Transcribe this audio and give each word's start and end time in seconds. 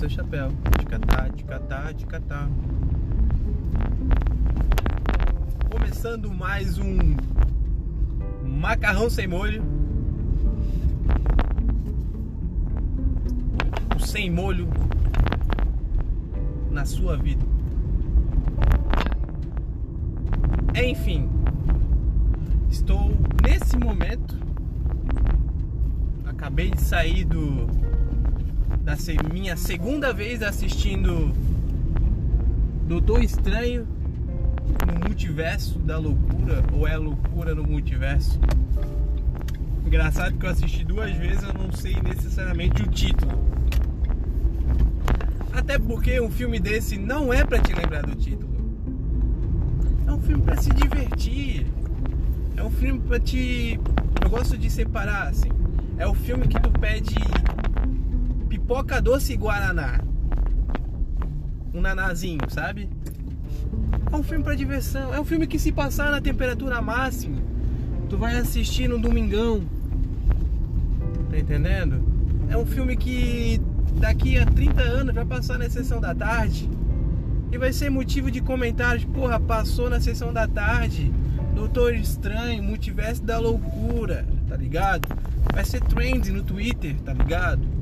seu 0.00 0.08
chapéu. 0.08 0.48
Ticatá, 0.78 1.28
ticatá, 1.28 1.92
ticatá. 1.92 2.48
Começando 5.70 6.32
mais 6.32 6.78
um 6.78 6.96
macarrão 8.42 9.10
sem 9.10 9.28
molho. 9.28 9.62
O 13.94 14.00
sem 14.00 14.30
molho 14.30 14.66
na 16.70 16.86
sua 16.86 17.18
vida. 17.18 17.44
Enfim, 20.74 21.28
estou 22.70 23.14
nesse 23.46 23.76
momento. 23.76 24.34
Acabei 26.24 26.70
de 26.70 26.80
sair 26.80 27.26
do 27.26 27.89
da 28.78 28.96
minha 29.32 29.56
segunda 29.56 30.12
vez 30.12 30.42
assistindo 30.42 31.34
Doutor 32.86 33.22
Estranho 33.22 33.86
no 34.86 35.08
Multiverso 35.08 35.78
da 35.78 35.98
Loucura 35.98 36.62
ou 36.72 36.86
é 36.86 36.96
loucura 36.96 37.54
no 37.54 37.62
multiverso? 37.62 38.40
Engraçado 39.86 40.36
que 40.36 40.46
eu 40.46 40.50
assisti 40.50 40.84
duas 40.84 41.12
vezes, 41.16 41.42
eu 41.42 41.52
não 41.52 41.72
sei 41.72 41.96
necessariamente 42.00 42.82
o 42.82 42.86
título. 42.86 43.32
Até 45.52 45.78
porque 45.78 46.20
um 46.20 46.30
filme 46.30 46.58
desse 46.58 46.96
não 46.96 47.32
é 47.32 47.44
pra 47.44 47.58
te 47.58 47.72
lembrar 47.72 48.02
do 48.02 48.14
título. 48.14 48.50
É 50.06 50.12
um 50.12 50.20
filme 50.20 50.42
pra 50.42 50.56
se 50.56 50.70
divertir. 50.70 51.66
É 52.56 52.62
um 52.62 52.70
filme 52.70 53.00
pra 53.00 53.18
te. 53.18 53.80
Eu 54.22 54.30
gosto 54.30 54.56
de 54.56 54.70
separar 54.70 55.28
assim. 55.28 55.50
É 55.98 56.06
o 56.06 56.14
filme 56.14 56.46
que 56.46 56.58
tu 56.60 56.70
pede 56.70 57.14
pipoca 58.70 59.02
doce 59.02 59.36
guaraná. 59.36 60.00
Um 61.74 61.80
nanazinho, 61.80 62.38
sabe? 62.48 62.88
É 64.12 64.14
um 64.14 64.22
filme 64.22 64.44
pra 64.44 64.54
diversão. 64.54 65.12
É 65.12 65.20
um 65.20 65.24
filme 65.24 65.44
que 65.48 65.58
se 65.58 65.72
passar 65.72 66.12
na 66.12 66.20
temperatura 66.20 66.80
máxima, 66.80 67.38
tu 68.08 68.16
vai 68.16 68.38
assistir 68.38 68.86
no 68.86 68.96
domingão. 68.96 69.62
Tá 71.30 71.36
entendendo? 71.36 72.00
É 72.48 72.56
um 72.56 72.64
filme 72.64 72.96
que 72.96 73.60
daqui 73.98 74.38
a 74.38 74.46
30 74.46 74.82
anos 74.82 75.14
vai 75.16 75.24
passar 75.24 75.58
na 75.58 75.68
sessão 75.68 76.00
da 76.00 76.14
tarde 76.14 76.70
e 77.50 77.58
vai 77.58 77.72
ser 77.72 77.90
motivo 77.90 78.30
de 78.30 78.40
comentários. 78.40 79.04
Porra, 79.04 79.40
passou 79.40 79.90
na 79.90 80.00
sessão 80.00 80.32
da 80.32 80.46
tarde. 80.46 81.12
Doutor 81.56 81.92
Estranho, 81.92 82.62
Multiverso 82.62 83.24
da 83.24 83.36
Loucura, 83.36 84.24
tá 84.48 84.56
ligado? 84.56 85.08
Vai 85.52 85.64
ser 85.64 85.80
trend 85.80 86.30
no 86.30 86.44
Twitter, 86.44 86.94
tá 87.00 87.12
ligado? 87.12 87.79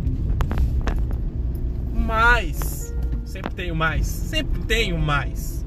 Mas, 2.09 2.95
sempre 3.27 3.53
tenho 3.53 3.77
mais, 3.77 4.07
sempre 4.07 4.65
tenho 4.65 4.97
mais. 4.97 5.63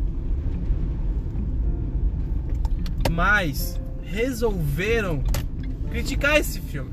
Mas 3.11 3.79
resolveram 4.01 5.23
criticar 5.91 6.39
esse 6.39 6.59
filme. 6.59 6.89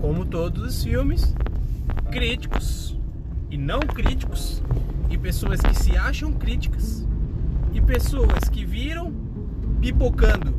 Como 0.00 0.24
todos 0.24 0.62
os 0.62 0.84
filmes, 0.84 1.34
críticos 2.12 2.96
e 3.50 3.58
não 3.58 3.80
críticos, 3.80 4.62
e 5.10 5.18
pessoas 5.18 5.60
que 5.60 5.74
se 5.76 5.96
acham 5.96 6.32
críticas, 6.34 7.04
e 7.72 7.80
pessoas 7.80 8.48
que 8.48 8.64
viram 8.64 9.12
pipocando, 9.80 10.54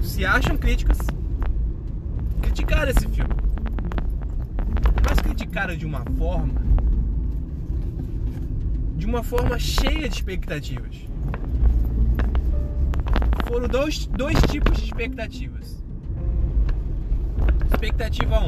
se 0.00 0.24
acham 0.24 0.56
críticas, 0.56 0.98
criticaram 2.40 2.92
esse 2.92 3.08
filme. 3.08 3.34
Mas 5.04 5.20
criticaram 5.20 5.76
de 5.76 5.86
uma 5.86 6.02
forma, 6.16 6.60
de 8.96 9.06
uma 9.06 9.22
forma 9.22 9.58
cheia 9.58 10.08
de 10.08 10.16
expectativas. 10.16 11.06
Foram 13.46 13.68
dois, 13.68 14.06
dois 14.06 14.40
tipos 14.50 14.78
de 14.78 14.84
expectativas. 14.84 15.84
Expectativa 17.70 18.40
1. 18.40 18.46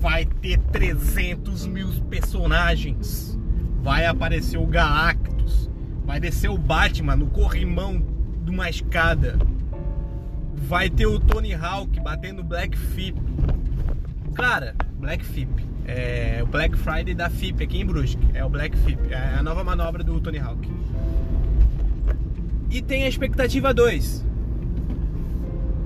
Vai 0.00 0.24
ter 0.26 0.58
300 0.72 1.66
mil 1.66 1.88
personagens. 2.10 3.38
Vai 3.82 4.06
aparecer 4.06 4.58
o 4.58 4.66
Galactus. 4.66 5.70
Vai 6.04 6.20
descer 6.20 6.50
o 6.50 6.58
Batman 6.58 7.16
no 7.16 7.26
corrimão 7.28 8.02
de 8.44 8.50
uma 8.50 8.68
escada. 8.68 9.38
Vai 10.54 10.90
ter 10.90 11.06
o 11.06 11.18
Tony 11.18 11.54
Hawk 11.54 12.00
batendo 12.00 12.42
Black 12.42 12.76
Fip. 12.76 13.18
Cara, 14.34 14.74
Black 15.04 15.22
Fip. 15.22 15.50
É 15.86 16.40
o 16.42 16.46
Black 16.46 16.78
Friday 16.78 17.14
da 17.14 17.28
FIP 17.28 17.62
aqui 17.62 17.78
em 17.78 17.84
Brusque. 17.84 18.26
É 18.32 18.42
o 18.42 18.48
Black 18.48 18.74
Fip. 18.78 18.98
É 19.12 19.34
a 19.38 19.42
nova 19.42 19.62
manobra 19.62 20.02
do 20.02 20.18
Tony 20.18 20.38
Hawk. 20.38 20.66
E 22.70 22.80
tem 22.80 23.04
a 23.04 23.08
expectativa 23.08 23.74
2. 23.74 24.24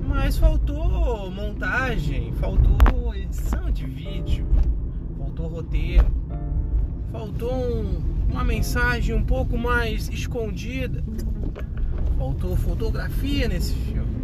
Mas 0.07 0.39
faltou 0.39 1.29
montagem, 1.33 2.33
faltou 2.35 3.13
edição 3.13 3.73
de 3.73 3.87
vídeo, 3.87 4.47
faltou 5.19 5.49
roteiro, 5.49 6.07
faltou 7.11 7.53
um- 7.53 8.01
uma 8.31 8.45
mensagem 8.45 9.17
um 9.17 9.25
pouco 9.25 9.59
mais 9.59 10.09
escondida, 10.11 11.03
faltou 12.17 12.55
fotografia 12.57 13.49
nesse 13.49 13.75
filme. 13.75 14.17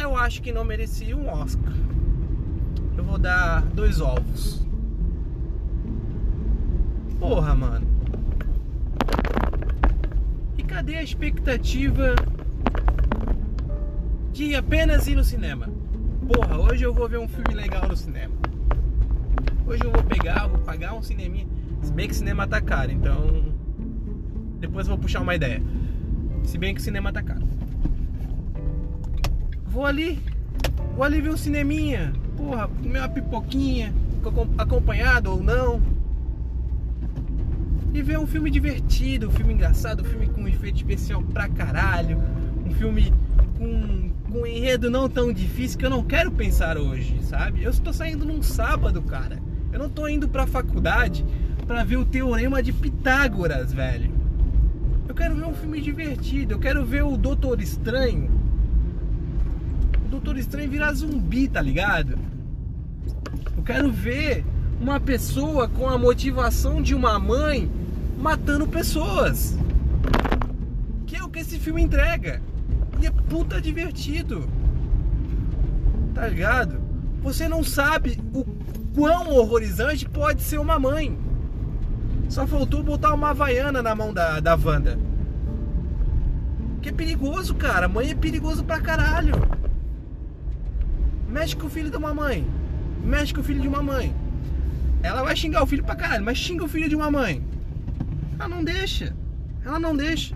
Eu 0.00 0.16
acho 0.16 0.42
que 0.42 0.50
não 0.50 0.64
merecia 0.64 1.16
um 1.16 1.28
Oscar. 1.28 1.72
Vou 3.10 3.18
dar 3.18 3.62
dois 3.74 4.00
ovos. 4.00 4.64
Porra, 7.18 7.56
mano. 7.56 7.84
E 10.56 10.62
cadê 10.62 10.94
a 10.94 11.02
expectativa 11.02 12.14
de 14.32 14.54
apenas 14.54 15.08
ir 15.08 15.16
no 15.16 15.24
cinema? 15.24 15.68
Porra, 16.32 16.56
hoje 16.56 16.84
eu 16.84 16.94
vou 16.94 17.08
ver 17.08 17.18
um 17.18 17.26
filme 17.26 17.52
legal 17.52 17.88
no 17.88 17.96
cinema. 17.96 18.32
Hoje 19.66 19.82
eu 19.84 19.90
vou 19.90 20.04
pegar, 20.04 20.46
vou 20.46 20.60
pagar 20.60 20.94
um 20.94 21.02
cineminha. 21.02 21.48
Se 21.82 21.92
bem 21.92 22.06
que 22.06 22.14
cinema 22.14 22.46
tá 22.46 22.60
caro, 22.60 22.92
então. 22.92 23.52
Depois 24.60 24.86
eu 24.86 24.94
vou 24.94 25.02
puxar 25.02 25.20
uma 25.20 25.34
ideia. 25.34 25.60
Se 26.44 26.56
bem 26.56 26.76
que 26.76 26.80
cinema 26.80 27.12
tá 27.12 27.24
caro. 27.24 27.42
Vou 29.66 29.84
ali. 29.84 30.22
Vou 30.94 31.02
ali 31.02 31.20
ver 31.20 31.30
um 31.30 31.36
cineminha. 31.36 32.12
Porra, 32.40 32.68
comer 32.68 32.98
uma 33.00 33.08
pipoquinha. 33.08 33.92
acom- 34.24 34.48
Acompanhado 34.56 35.30
ou 35.32 35.42
não. 35.42 35.80
E 37.92 38.00
ver 38.02 38.18
um 38.18 38.26
filme 38.26 38.50
divertido, 38.50 39.28
um 39.28 39.30
filme 39.30 39.52
engraçado, 39.52 40.00
um 40.02 40.04
filme 40.04 40.26
com 40.28 40.46
efeito 40.48 40.76
especial 40.76 41.22
pra 41.22 41.48
caralho. 41.48 42.18
Um 42.66 42.70
filme 42.70 43.12
com, 43.58 44.10
com 44.30 44.38
um 44.38 44.46
enredo 44.46 44.88
não 44.90 45.08
tão 45.08 45.32
difícil 45.32 45.78
que 45.78 45.84
eu 45.84 45.90
não 45.90 46.02
quero 46.02 46.30
pensar 46.30 46.78
hoje, 46.78 47.18
sabe? 47.22 47.62
Eu 47.62 47.70
estou 47.70 47.92
saindo 47.92 48.24
num 48.24 48.42
sábado, 48.42 49.02
cara. 49.02 49.38
Eu 49.72 49.78
não 49.78 49.88
tô 49.90 50.08
indo 50.08 50.28
pra 50.28 50.46
faculdade 50.46 51.24
pra 51.66 51.84
ver 51.84 51.96
o 51.96 52.04
Teorema 52.04 52.62
de 52.62 52.72
Pitágoras, 52.72 53.72
velho. 53.72 54.10
Eu 55.08 55.14
quero 55.14 55.34
ver 55.34 55.44
um 55.44 55.54
filme 55.54 55.80
divertido. 55.80 56.54
Eu 56.54 56.58
quero 56.58 56.84
ver 56.86 57.02
o 57.02 57.16
Doutor 57.16 57.60
Estranho. 57.60 58.30
Doutor 60.10 60.36
Estranho 60.36 60.68
virar 60.68 60.92
zumbi, 60.92 61.48
tá 61.48 61.62
ligado? 61.62 62.18
Eu 63.56 63.62
quero 63.62 63.92
ver 63.92 64.44
uma 64.80 64.98
pessoa 64.98 65.68
com 65.68 65.88
a 65.88 65.96
motivação 65.96 66.82
de 66.82 66.96
uma 66.96 67.16
mãe 67.16 67.70
matando 68.18 68.66
pessoas. 68.66 69.56
Que 71.06 71.14
é 71.14 71.22
o 71.22 71.28
que 71.28 71.38
esse 71.38 71.60
filme 71.60 71.80
entrega. 71.80 72.42
E 73.00 73.06
é 73.06 73.10
puta 73.10 73.60
divertido. 73.60 74.48
Tá 76.12 76.26
ligado? 76.26 76.80
Você 77.22 77.48
não 77.48 77.62
sabe 77.62 78.20
o 78.34 78.44
quão 78.92 79.28
horrorizante 79.28 80.08
pode 80.08 80.42
ser 80.42 80.58
uma 80.58 80.78
mãe. 80.78 81.16
Só 82.28 82.48
faltou 82.48 82.82
botar 82.82 83.14
uma 83.14 83.30
havaiana 83.30 83.80
na 83.80 83.94
mão 83.94 84.12
da, 84.12 84.40
da 84.40 84.56
Wanda. 84.56 84.98
Que 86.82 86.88
é 86.88 86.92
perigoso, 86.92 87.54
cara. 87.54 87.88
Mãe 87.88 88.10
é 88.10 88.14
perigoso 88.14 88.64
pra 88.64 88.80
caralho. 88.80 89.34
Mexe 91.30 91.54
com 91.54 91.68
o 91.68 91.70
filho 91.70 91.90
de 91.90 91.96
uma 91.96 92.12
mãe. 92.12 92.44
Mexe 93.04 93.32
com 93.32 93.40
o 93.40 93.44
filho 93.44 93.60
de 93.60 93.68
uma 93.68 93.82
mãe. 93.82 94.12
Ela 95.02 95.22
vai 95.22 95.36
xingar 95.36 95.62
o 95.62 95.66
filho 95.66 95.84
pra 95.84 95.94
caralho, 95.94 96.24
mas 96.24 96.36
xinga 96.36 96.64
o 96.64 96.68
filho 96.68 96.88
de 96.88 96.96
uma 96.96 97.10
mãe. 97.10 97.42
Ela 98.38 98.48
não 98.48 98.64
deixa. 98.64 99.14
Ela 99.64 99.78
não 99.78 99.96
deixa. 99.96 100.34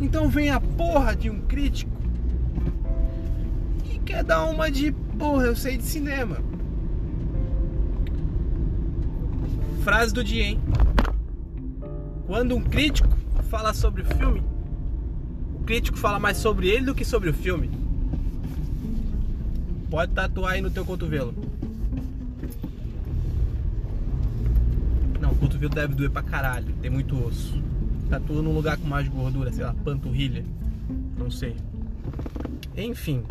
Então 0.00 0.28
vem 0.28 0.50
a 0.50 0.60
porra 0.60 1.16
de 1.16 1.28
um 1.28 1.40
crítico 1.40 1.90
e 3.92 3.98
quer 3.98 4.22
dar 4.22 4.44
uma 4.44 4.70
de 4.70 4.92
porra, 5.18 5.46
eu 5.46 5.56
sei 5.56 5.76
de 5.76 5.84
cinema. 5.84 6.38
Frase 9.82 10.14
do 10.14 10.22
dia, 10.22 10.44
hein? 10.44 10.60
Quando 12.26 12.56
um 12.56 12.62
crítico 12.62 13.08
fala 13.50 13.74
sobre 13.74 14.02
o 14.02 14.06
filme, 14.06 14.42
o 15.54 15.64
crítico 15.64 15.98
fala 15.98 16.18
mais 16.18 16.36
sobre 16.36 16.68
ele 16.68 16.86
do 16.86 16.94
que 16.94 17.04
sobre 17.04 17.28
o 17.28 17.34
filme. 17.34 17.83
Pode 19.94 20.10
tatuar 20.10 20.54
aí 20.54 20.60
no 20.60 20.72
teu 20.72 20.84
cotovelo. 20.84 21.32
Não, 25.20 25.30
o 25.30 25.36
cotovelo 25.36 25.72
deve 25.72 25.94
doer 25.94 26.10
pra 26.10 26.20
caralho. 26.20 26.74
Tem 26.82 26.90
muito 26.90 27.16
osso. 27.24 27.62
Tatua 28.10 28.42
num 28.42 28.52
lugar 28.52 28.76
com 28.76 28.88
mais 28.88 29.06
gordura, 29.06 29.52
sei 29.52 29.62
lá, 29.62 29.72
panturrilha. 29.72 30.44
Não 31.16 31.30
sei. 31.30 31.54
Enfim. 32.76 33.22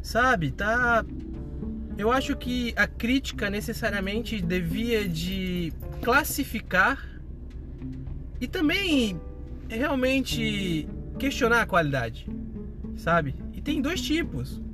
Sabe, 0.00 0.52
tá. 0.52 1.04
Eu 1.96 2.12
acho 2.12 2.36
que 2.36 2.72
a 2.76 2.86
crítica 2.86 3.50
necessariamente 3.50 4.40
devia 4.40 5.08
de 5.08 5.72
classificar 6.02 7.04
e 8.40 8.46
também 8.46 9.20
realmente 9.68 10.88
questionar 11.18 11.62
a 11.62 11.66
qualidade, 11.66 12.28
sabe? 12.96 13.34
E 13.52 13.60
tem 13.60 13.82
dois 13.82 14.00
tipos. 14.00 14.67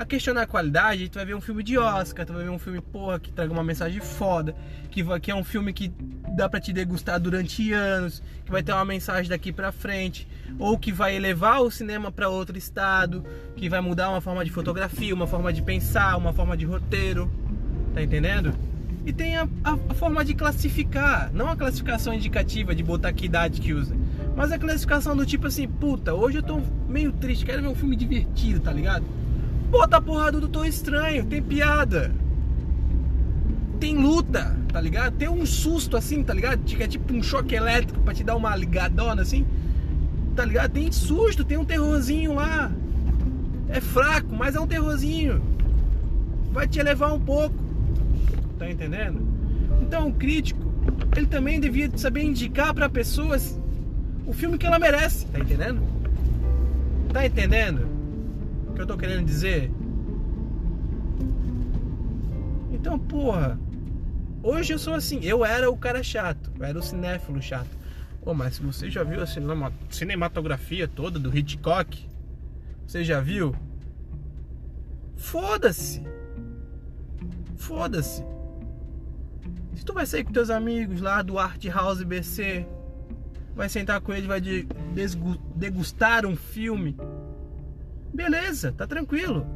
A 0.00 0.06
questionar 0.06 0.44
a 0.44 0.46
qualidade, 0.46 1.10
tu 1.10 1.16
vai 1.16 1.26
ver 1.26 1.34
um 1.34 1.42
filme 1.42 1.62
de 1.62 1.76
Oscar, 1.76 2.24
tu 2.24 2.32
vai 2.32 2.42
ver 2.42 2.48
um 2.48 2.58
filme, 2.58 2.80
porra, 2.80 3.20
que 3.20 3.30
traga 3.30 3.52
uma 3.52 3.62
mensagem 3.62 4.00
foda, 4.00 4.56
que, 4.90 5.02
vai, 5.02 5.20
que 5.20 5.30
é 5.30 5.34
um 5.34 5.44
filme 5.44 5.74
que 5.74 5.92
dá 6.34 6.48
para 6.48 6.58
te 6.58 6.72
degustar 6.72 7.20
durante 7.20 7.70
anos, 7.74 8.22
que 8.42 8.50
vai 8.50 8.62
ter 8.62 8.72
uma 8.72 8.86
mensagem 8.86 9.28
daqui 9.28 9.52
para 9.52 9.70
frente, 9.70 10.26
ou 10.58 10.78
que 10.78 10.90
vai 10.90 11.14
elevar 11.14 11.60
o 11.60 11.70
cinema 11.70 12.10
para 12.10 12.30
outro 12.30 12.56
estado, 12.56 13.22
que 13.54 13.68
vai 13.68 13.82
mudar 13.82 14.08
uma 14.08 14.22
forma 14.22 14.42
de 14.42 14.50
fotografia, 14.50 15.14
uma 15.14 15.26
forma 15.26 15.52
de 15.52 15.60
pensar, 15.60 16.16
uma 16.16 16.32
forma 16.32 16.56
de 16.56 16.64
roteiro, 16.64 17.30
tá 17.92 18.02
entendendo? 18.02 18.54
E 19.04 19.12
tem 19.12 19.36
a, 19.36 19.46
a, 19.62 19.78
a 19.90 19.94
forma 19.94 20.24
de 20.24 20.32
classificar, 20.32 21.30
não 21.30 21.46
a 21.50 21.56
classificação 21.56 22.14
indicativa 22.14 22.74
de 22.74 22.82
botar 22.82 23.12
que 23.12 23.26
idade 23.26 23.60
que 23.60 23.74
usa, 23.74 23.94
mas 24.34 24.50
a 24.50 24.58
classificação 24.58 25.14
do 25.14 25.26
tipo 25.26 25.46
assim, 25.46 25.68
puta, 25.68 26.14
hoje 26.14 26.38
eu 26.38 26.42
tô 26.42 26.58
meio 26.88 27.12
triste, 27.12 27.44
quero 27.44 27.60
ver 27.60 27.68
um 27.68 27.74
filme 27.74 27.96
divertido, 27.96 28.60
tá 28.60 28.72
ligado? 28.72 29.19
Bota 29.70 29.98
a 29.98 30.00
porra 30.00 30.32
do 30.32 30.40
Doutor 30.40 30.66
Estranho, 30.66 31.24
tem 31.24 31.40
piada. 31.40 32.12
Tem 33.78 33.96
luta, 33.96 34.56
tá 34.72 34.80
ligado? 34.80 35.14
Tem 35.14 35.28
um 35.28 35.46
susto 35.46 35.96
assim, 35.96 36.24
tá 36.24 36.34
ligado? 36.34 36.64
Que 36.64 36.82
é 36.82 36.88
tipo 36.88 37.14
um 37.14 37.22
choque 37.22 37.54
elétrico 37.54 38.00
pra 38.00 38.12
te 38.12 38.24
dar 38.24 38.34
uma 38.34 38.54
ligadona 38.56 39.22
assim. 39.22 39.46
Tá 40.34 40.44
ligado? 40.44 40.72
Tem 40.72 40.90
susto, 40.90 41.44
tem 41.44 41.56
um 41.56 41.64
terrorzinho 41.64 42.34
lá. 42.34 42.70
É 43.68 43.80
fraco, 43.80 44.34
mas 44.34 44.56
é 44.56 44.60
um 44.60 44.66
terrorzinho. 44.66 45.40
Vai 46.50 46.66
te 46.66 46.80
elevar 46.80 47.14
um 47.14 47.20
pouco. 47.20 47.54
Tá 48.58 48.68
entendendo? 48.68 49.22
Então 49.82 50.08
o 50.08 50.12
crítico, 50.12 50.60
ele 51.16 51.26
também 51.26 51.60
devia 51.60 51.88
saber 51.96 52.24
indicar 52.24 52.74
para 52.74 52.88
pessoas 52.88 53.56
o 54.26 54.32
filme 54.32 54.58
que 54.58 54.66
ela 54.66 54.80
merece, 54.80 55.26
tá 55.26 55.38
entendendo? 55.38 55.80
Tá 57.12 57.24
entendendo 57.24 57.89
que 58.80 58.84
eu 58.84 58.86
tô 58.86 58.96
querendo 58.96 59.26
dizer? 59.26 59.70
Então, 62.72 62.98
porra, 62.98 63.60
hoje 64.42 64.72
eu 64.72 64.78
sou 64.78 64.94
assim, 64.94 65.22
eu 65.22 65.44
era 65.44 65.70
o 65.70 65.76
cara 65.76 66.02
chato, 66.02 66.50
eu 66.58 66.64
era 66.64 66.78
o 66.78 66.82
cinéfilo 66.82 67.42
chato. 67.42 67.68
Pô, 68.22 68.32
mas 68.32 68.58
você 68.58 68.90
já 68.90 69.02
viu 69.02 69.20
a 69.22 69.26
cinematografia 69.90 70.88
toda 70.88 71.18
do 71.18 71.36
Hitchcock? 71.36 72.08
Você 72.86 73.04
já 73.04 73.20
viu? 73.20 73.54
Foda-se! 75.16 76.02
Foda-se! 77.56 78.24
Se 79.74 79.84
tu 79.84 79.92
vai 79.92 80.06
sair 80.06 80.24
com 80.24 80.32
teus 80.32 80.48
amigos 80.48 81.02
lá 81.02 81.20
do 81.20 81.38
Art 81.38 81.62
House 81.66 82.02
BC, 82.02 82.66
vai 83.54 83.68
sentar 83.68 84.00
com 84.00 84.12
ele, 84.14 84.26
vai 84.26 84.40
degustar 85.54 86.24
um 86.24 86.34
filme. 86.34 86.96
Beleza, 88.12 88.72
tá 88.72 88.86
tranquilo. 88.86 89.46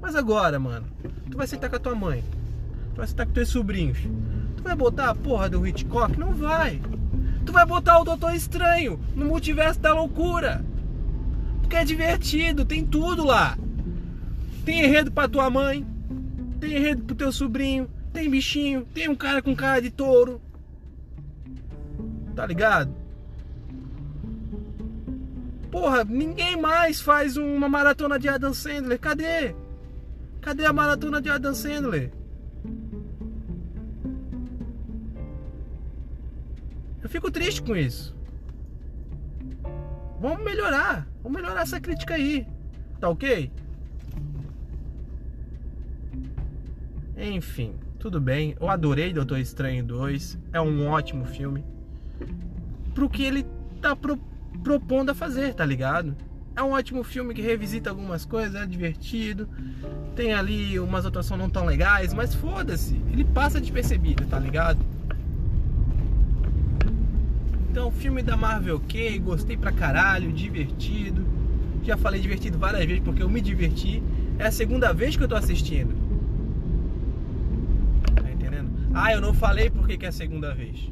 Mas 0.00 0.14
agora, 0.14 0.58
mano, 0.58 0.86
tu 1.30 1.36
vai 1.36 1.46
sentar 1.46 1.70
com 1.70 1.76
a 1.76 1.80
tua 1.80 1.94
mãe, 1.94 2.22
tu 2.90 2.98
vai 2.98 3.06
sentar 3.06 3.26
com 3.26 3.32
teus 3.32 3.48
sobrinhos. 3.48 3.98
Tu 4.56 4.62
vai 4.62 4.74
botar 4.74 5.10
a 5.10 5.14
porra 5.14 5.48
do 5.48 5.66
Hitchcock? 5.66 6.18
Não 6.18 6.32
vai. 6.32 6.80
Tu 7.44 7.52
vai 7.52 7.66
botar 7.66 8.00
o 8.00 8.04
Doutor 8.04 8.34
Estranho 8.34 8.98
no 9.14 9.26
multiverso 9.26 9.80
da 9.80 9.92
loucura. 9.92 10.64
Porque 11.60 11.76
é 11.76 11.84
divertido, 11.84 12.64
tem 12.64 12.84
tudo 12.84 13.24
lá. 13.24 13.58
Tem 14.64 14.84
enredo 14.84 15.10
pra 15.10 15.28
tua 15.28 15.50
mãe, 15.50 15.86
tem 16.60 16.76
enredo 16.76 17.04
pro 17.04 17.14
teu 17.14 17.30
sobrinho, 17.30 17.88
tem 18.12 18.30
bichinho, 18.30 18.86
tem 18.94 19.08
um 19.08 19.14
cara 19.14 19.42
com 19.42 19.54
cara 19.54 19.82
de 19.82 19.90
touro. 19.90 20.40
Tá 22.34 22.46
ligado? 22.46 22.94
Porra, 25.74 26.04
ninguém 26.04 26.56
mais 26.56 27.00
faz 27.00 27.36
uma 27.36 27.68
maratona 27.68 28.16
de 28.16 28.28
Adam 28.28 28.54
Sandler. 28.54 28.96
Cadê? 28.96 29.56
Cadê 30.40 30.64
a 30.66 30.72
maratona 30.72 31.20
de 31.20 31.28
Adam 31.28 31.52
Sandler? 31.52 32.12
Eu 37.02 37.08
fico 37.08 37.28
triste 37.28 37.60
com 37.60 37.74
isso. 37.74 38.16
Vamos 40.20 40.44
melhorar. 40.44 41.08
Vamos 41.24 41.42
melhorar 41.42 41.62
essa 41.62 41.80
crítica 41.80 42.14
aí. 42.14 42.46
Tá 43.00 43.08
ok? 43.08 43.50
Enfim, 47.16 47.74
tudo 47.98 48.20
bem. 48.20 48.54
Eu 48.60 48.68
adorei 48.68 49.12
Doutor 49.12 49.40
Estranho 49.40 49.82
2. 49.82 50.38
É 50.52 50.60
um 50.60 50.86
ótimo 50.86 51.26
filme. 51.26 51.64
Pro 52.94 53.10
que 53.10 53.24
ele 53.24 53.44
tá 53.82 53.96
propondo 53.96 54.33
propondo 54.62 55.10
a 55.10 55.14
fazer, 55.14 55.54
tá 55.54 55.64
ligado? 55.64 56.16
É 56.56 56.62
um 56.62 56.70
ótimo 56.70 57.02
filme 57.02 57.34
que 57.34 57.42
revisita 57.42 57.90
algumas 57.90 58.24
coisas, 58.24 58.54
é 58.54 58.64
divertido. 58.64 59.48
Tem 60.14 60.32
ali 60.32 60.78
umas 60.78 61.04
atuações 61.04 61.40
não 61.40 61.50
tão 61.50 61.64
legais, 61.64 62.14
mas 62.14 62.34
foda-se, 62.34 62.94
ele 63.12 63.24
passa 63.24 63.60
despercebido, 63.60 64.24
tá 64.26 64.38
ligado? 64.38 64.78
Então, 67.70 67.90
filme 67.90 68.22
da 68.22 68.36
Marvel 68.36 68.76
ok, 68.76 69.18
gostei 69.18 69.56
pra 69.56 69.72
caralho, 69.72 70.32
divertido. 70.32 71.26
Já 71.82 71.96
falei 71.96 72.20
divertido 72.20 72.56
várias 72.56 72.84
vezes 72.86 73.02
porque 73.02 73.20
eu 73.20 73.28
me 73.28 73.40
diverti. 73.40 74.00
É 74.38 74.46
a 74.46 74.52
segunda 74.52 74.92
vez 74.92 75.16
que 75.16 75.24
eu 75.24 75.28
tô 75.28 75.34
assistindo. 75.34 75.92
Tá 78.14 78.30
entendendo? 78.30 78.70
Ah, 78.94 79.12
eu 79.12 79.20
não 79.20 79.34
falei 79.34 79.70
porque 79.70 79.96
que 79.96 80.06
é 80.06 80.08
a 80.08 80.12
segunda 80.12 80.54
vez. 80.54 80.88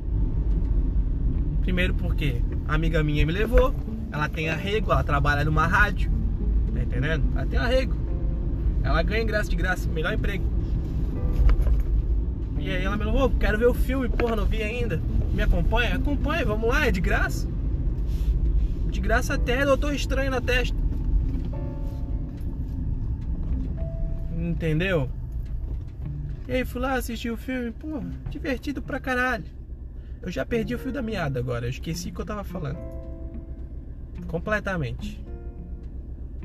Primeiro 1.61 1.95
porque 1.95 2.43
amiga 2.75 3.03
minha 3.03 3.25
me 3.27 3.33
levou, 3.33 3.75
ela 4.11 4.29
tem 4.29 4.49
arrego, 4.49 4.93
ela 4.93 5.03
trabalha 5.03 5.45
numa 5.45 5.67
rádio, 5.67 6.11
tá 6.73 6.83
entendendo? 6.83 7.25
Ela 7.35 7.47
tem 7.47 7.59
arrego. 7.59 7.97
Ela 8.83 9.03
ganha 9.03 9.23
ingresso 9.23 9.51
de 9.51 9.57
graça, 9.57 9.89
melhor 9.89 10.13
emprego. 10.13 10.45
E 12.59 12.71
aí 12.71 12.85
ela 12.85 12.97
me 12.97 13.05
levou, 13.05 13.31
quero 13.31 13.59
ver 13.59 13.67
o 13.67 13.75
filme, 13.75 14.09
porra, 14.09 14.37
não 14.37 14.47
vi 14.47 14.63
ainda. 14.63 15.01
Me 15.33 15.43
acompanha? 15.43 15.97
Acompanha, 15.97 16.45
vamos 16.45 16.69
lá, 16.69 16.87
é 16.87 16.91
de 16.91 17.01
graça. 17.01 17.49
De 18.89 19.01
graça 19.01 19.35
até 19.35 19.65
Doutor 19.65 19.95
Estranho 19.95 20.31
na 20.31 20.41
testa. 20.41 20.77
Entendeu? 24.39 25.09
E 26.47 26.53
aí 26.53 26.65
fui 26.65 26.81
lá 26.81 26.95
assistir 26.95 27.31
o 27.31 27.37
filme, 27.37 27.71
porra, 27.71 28.05
divertido 28.31 28.83
pra 28.83 29.01
caralho. 29.01 29.45
Eu 30.23 30.31
já 30.31 30.47
perdi 30.47 30.75
o 30.75 30.79
fio 30.79 30.93
da 30.93 31.03
meada 31.03 31.41
agora, 31.41 31.67
eu 31.67 31.71
esqueci 31.71 32.11
o 32.11 32.15
que 32.15 32.21
eu 32.21 32.25
tava 32.25 32.45
falando. 32.45 32.79
Completamente. 34.29 35.21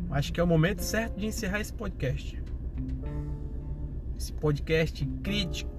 Acho 0.09 0.33
que 0.33 0.39
é 0.39 0.43
o 0.43 0.47
momento 0.47 0.81
certo 0.81 1.19
de 1.19 1.27
encerrar 1.27 1.61
esse 1.61 1.71
podcast. 1.71 2.41
Esse 4.17 4.33
podcast 4.33 5.05
crítico. 5.21 5.69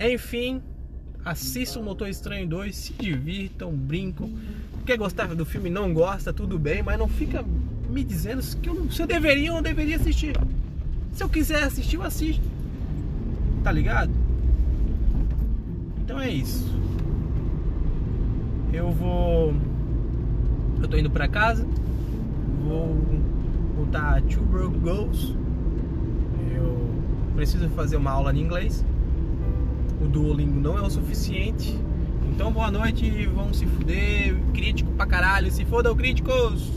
Enfim, 0.00 0.62
assistam 1.22 1.82
Motor 1.82 2.08
Estranho 2.08 2.48
2, 2.48 2.74
se 2.74 2.92
divirtam, 2.94 3.72
brincam. 3.72 4.32
Quer 4.86 4.96
gostar 4.96 5.34
do 5.34 5.44
filme 5.44 5.68
não 5.68 5.92
gosta, 5.92 6.32
tudo 6.32 6.58
bem, 6.58 6.82
mas 6.82 6.98
não 6.98 7.08
fica 7.08 7.44
me 7.90 8.02
dizendo 8.02 8.42
que 8.62 8.70
eu, 8.70 8.90
se 8.90 9.02
eu 9.02 9.06
deveria 9.06 9.50
ou 9.50 9.56
não 9.56 9.62
deveria 9.62 9.96
assistir. 9.96 10.34
Se 11.12 11.22
eu 11.22 11.28
quiser 11.28 11.62
assistir, 11.62 11.96
eu 11.96 12.02
assisto. 12.02 12.44
Tá 13.62 13.70
ligado? 13.70 14.10
Então 16.08 16.18
é 16.18 16.30
isso. 16.30 16.66
Eu 18.72 18.90
vou. 18.92 19.52
Eu 20.80 20.88
tô 20.88 20.96
indo 20.96 21.10
pra 21.10 21.28
casa. 21.28 21.66
Vou 22.64 22.96
botar 23.76 24.22
Two 24.22 24.42
Broke 24.44 24.78
Goals. 24.78 25.36
Eu 26.50 26.88
preciso 27.34 27.68
fazer 27.68 27.98
uma 27.98 28.10
aula 28.10 28.32
de 28.32 28.40
inglês. 28.40 28.82
O 30.00 30.08
Duolingo 30.08 30.58
não 30.58 30.78
é 30.78 30.80
o 30.80 30.88
suficiente. 30.88 31.78
Então 32.30 32.50
boa 32.50 32.70
noite, 32.70 33.26
vão 33.26 33.52
se 33.52 33.66
fuder. 33.66 34.34
Crítico 34.54 34.90
pra 34.92 35.04
caralho. 35.04 35.52
Se 35.52 35.66
fodam 35.66 35.94
críticos! 35.94 36.72